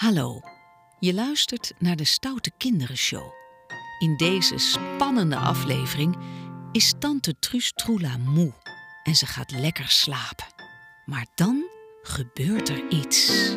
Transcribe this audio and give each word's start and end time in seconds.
Hallo, 0.00 0.40
je 0.98 1.14
luistert 1.14 1.72
naar 1.78 1.96
de 1.96 2.04
Stoute 2.04 2.50
Kinderen 2.56 2.96
Show. 2.96 3.32
In 3.98 4.16
deze 4.16 4.58
spannende 4.58 5.36
aflevering 5.36 6.16
is 6.72 6.94
tante 6.98 7.38
Truus 7.38 7.72
Troela 7.72 8.16
moe 8.16 8.52
en 9.02 9.14
ze 9.14 9.26
gaat 9.26 9.50
lekker 9.50 9.88
slapen. 9.88 10.46
Maar 11.04 11.26
dan 11.34 11.64
gebeurt 12.02 12.68
er 12.68 12.88
iets. 12.88 13.48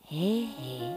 Hé, 0.00 0.48
hé, 0.58 0.96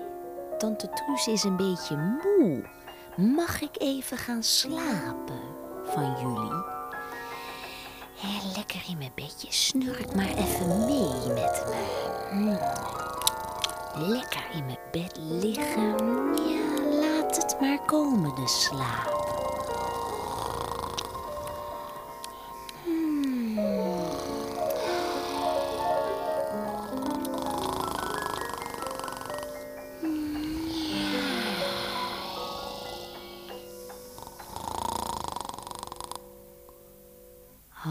tante 0.58 0.90
Truus 0.90 1.28
is 1.28 1.44
een 1.44 1.58
beetje 1.58 1.98
moe. 1.98 2.70
Mag 3.18 3.62
ik 3.62 3.82
even 3.82 4.18
gaan 4.18 4.44
slapen 4.44 5.42
van 5.84 6.16
jullie? 6.22 6.55
Lekker 8.76 8.92
in 8.92 8.98
mijn 8.98 9.12
bedje, 9.16 9.48
snurk 9.50 10.16
maar 10.16 10.38
even 10.38 10.86
mee 10.86 11.34
met 11.34 11.66
me. 11.68 12.08
Hm. 12.30 12.58
Lekker 14.10 14.44
in 14.54 14.66
mijn 14.66 14.78
bed 14.92 15.18
liggen, 15.18 15.98
ja, 16.50 16.82
laat 17.00 17.36
het 17.36 17.58
maar 17.60 17.80
komen, 17.86 18.36
de 18.36 18.48
slaap. 18.48 19.25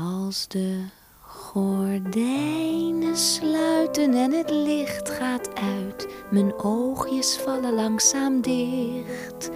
Als 0.02 0.48
de 0.48 0.84
gordijnen 1.20 3.16
sluiten 3.16 4.14
en 4.14 4.32
het 4.32 4.50
licht 4.50 5.10
gaat 5.10 5.48
uit, 5.54 6.08
mijn 6.30 6.58
oogjes 6.58 7.36
vallen 7.36 7.74
langzaam 7.74 8.40
dicht, 8.40 9.50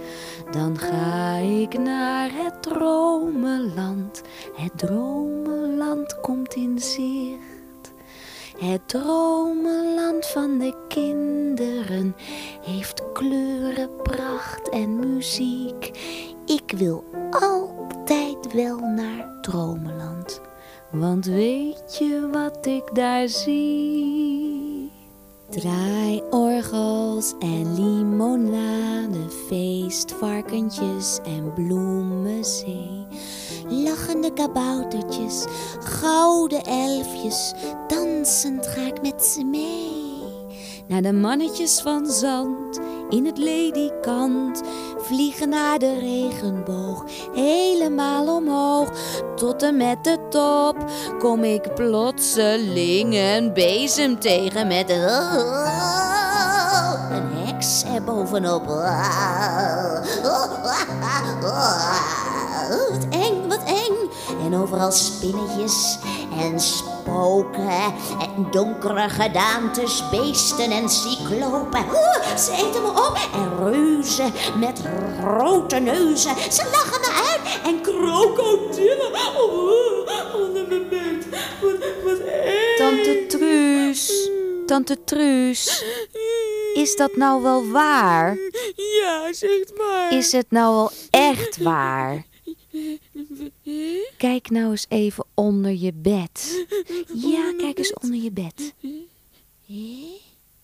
dan 0.51 0.77
ga 0.77 1.35
ik 1.35 1.79
naar 1.79 2.29
het 2.33 2.61
dromenland. 2.63 4.21
Het 4.53 4.77
dromenland 4.77 6.19
komt 6.19 6.53
in 6.53 6.79
zicht. 6.79 7.93
Het 8.57 8.87
dromenland 8.87 10.25
van 10.25 10.57
de 10.57 10.75
kinderen 10.87 12.15
heeft 12.61 13.03
kleuren, 13.13 13.89
pracht 14.03 14.69
en 14.69 14.99
muziek. 14.99 15.91
Ik 16.45 16.71
wil 16.77 17.03
wel 18.47 18.79
naar 18.79 19.37
Dromenland. 19.41 20.41
Want 20.91 21.25
weet 21.25 21.97
je 21.97 22.29
wat 22.31 22.65
ik 22.65 22.95
daar 22.95 23.27
zie? 23.27 24.91
Draaiorgels 25.49 27.33
en 27.39 27.73
limonade, 27.73 29.29
feestvarkentjes 29.47 31.19
en 31.23 31.53
bloemenzee. 31.53 33.07
Lachende 33.69 34.33
kaboutertjes, 34.33 35.45
gouden 35.79 36.63
elfjes, 36.63 37.53
dansend 37.87 38.67
ga 38.67 38.81
ik 38.81 39.01
met 39.01 39.25
ze 39.25 39.43
mee. 39.43 39.98
Naar 40.89 41.01
de 41.01 41.13
mannetjes 41.13 41.81
van 41.81 42.05
zand 42.05 42.79
in 43.09 43.25
het 43.25 43.37
ledikant, 43.37 44.61
vliegen 44.97 45.49
naar 45.49 45.79
de 45.79 45.99
regenboog, 45.99 47.05
helemaal 47.33 48.35
omhoog. 48.35 48.89
Tot 49.35 49.63
en 49.63 49.77
met 49.77 50.03
de 50.03 50.17
top 50.29 50.75
kom 51.19 51.43
ik 51.43 51.73
plotseling 51.75 53.15
een 53.15 53.53
bezem 53.53 54.19
tegen 54.19 54.67
met 54.67 54.89
een, 54.89 54.99
heks 57.45 57.83
erbovenop. 57.83 58.65
Wat 62.81 63.05
eng, 63.09 63.47
wat 63.47 63.63
eng. 63.65 63.88
En 64.49 64.55
overal 64.55 64.91
spinnetjes 64.91 65.97
en 66.39 66.59
spoken 66.59 67.93
en 68.19 68.47
donkere 68.51 69.09
gedaantes, 69.09 70.03
beesten 70.09 70.71
en 70.71 70.89
cyclopen. 70.89 71.85
Oeh, 71.85 72.37
ze 72.37 72.51
eten 72.51 72.81
me 72.81 72.89
op 72.89 73.19
en 73.33 73.71
reuzen 73.71 74.31
met 74.59 74.81
grote 75.19 75.75
neuzen. 75.75 76.35
Ze 76.51 76.69
lachen 76.71 77.01
me 77.01 77.29
uit 77.29 77.61
en 77.63 77.81
krokodillen 77.81 79.11
oh, 79.13 80.41
onder 80.41 80.67
mijn 80.67 80.89
bed. 80.89 81.27
Wat, 81.61 81.77
wat 82.03 82.19
eng. 82.19 82.77
Tante 82.77 83.25
Truus, 83.27 84.29
tante 84.65 85.03
Truus, 85.03 85.83
is 86.73 86.95
dat 86.95 87.15
nou 87.15 87.41
wel 87.41 87.67
waar? 87.67 88.37
Ja, 88.75 89.33
zeg 89.33 89.77
maar. 89.77 90.13
Is 90.13 90.31
het 90.31 90.51
nou 90.51 90.75
wel 90.75 90.91
echt 91.09 91.57
waar? 91.57 92.27
Kijk 94.19 94.49
nou 94.49 94.71
eens 94.71 94.85
even 94.89 95.25
onder 95.33 95.71
je 95.71 95.93
bed. 95.93 96.65
Ja, 97.13 97.53
kijk 97.57 97.77
eens 97.77 97.93
onder 97.93 98.19
je 98.19 98.31
bed. 98.31 98.73
Hé? 99.65 100.17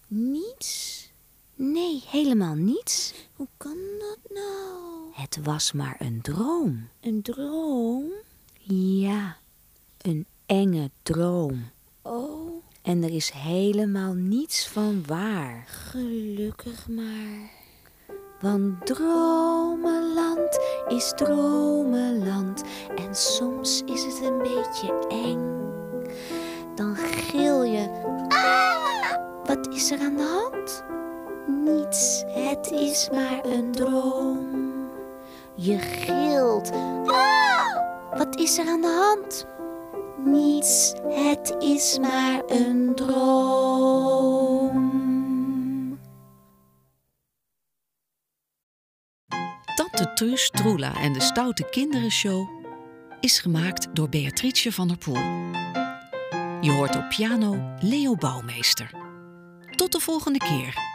Niets? 0.07 1.09
Nee, 1.55 2.03
helemaal 2.07 2.53
niets. 2.55 3.13
Hoe 3.35 3.47
kan 3.57 3.77
dat 3.99 4.17
nou? 4.29 5.11
Het 5.13 5.39
was 5.43 5.71
maar 5.71 5.95
een 5.99 6.21
droom. 6.21 6.87
Een 7.01 7.21
droom? 7.21 8.05
Ja, 8.99 9.37
een 10.01 10.25
enge 10.45 10.89
droom. 11.03 11.69
Oh, 12.01 12.63
En 12.81 13.03
er 13.03 13.13
is 13.15 13.29
helemaal 13.29 14.13
niets 14.13 14.67
van 14.67 15.03
waar. 15.05 15.63
gelukkig 15.67 16.87
maar. 16.87 17.49
Want 18.45 18.85
dromenland 18.85 20.59
is 20.87 21.13
dromenland 21.15 22.63
en 22.95 23.15
soms 23.15 23.83
is 23.85 24.03
het 24.03 24.21
een 24.21 24.37
beetje 24.37 25.07
eng. 25.09 25.39
Dan 26.75 26.95
gil 26.95 27.63
je, 27.63 27.89
ah, 28.27 29.45
wat 29.45 29.67
is 29.73 29.91
er 29.91 29.99
aan 29.99 30.15
de 30.15 30.23
hand? 30.23 30.83
Niets, 31.63 32.23
het 32.27 32.71
is 32.71 33.09
maar 33.11 33.45
een 33.45 33.71
droom. 33.71 34.63
Je 35.53 35.77
gilt, 35.77 36.71
ah, 37.05 37.77
wat 38.17 38.35
is 38.39 38.57
er 38.57 38.67
aan 38.67 38.81
de 38.81 39.15
hand? 39.15 39.45
Niets, 40.23 40.93
het 41.09 41.55
is 41.59 41.99
maar 41.99 42.41
een 42.47 42.91
droom. 42.95 44.44
Tante 49.95 50.13
Truus 50.13 50.49
Troela 50.49 50.93
en 50.95 51.13
de 51.13 51.21
Stoute 51.21 51.69
Kinderen 51.69 52.11
Show 52.11 52.49
is 53.19 53.39
gemaakt 53.39 53.87
door 53.93 54.09
Beatrice 54.09 54.71
van 54.71 54.87
der 54.87 54.97
Poel. 54.97 55.21
Je 56.61 56.71
hoort 56.71 56.95
op 56.95 57.09
piano 57.09 57.73
Leo 57.79 58.15
Bouwmeester. 58.15 58.89
Tot 59.75 59.91
de 59.91 59.99
volgende 59.99 60.39
keer. 60.39 60.94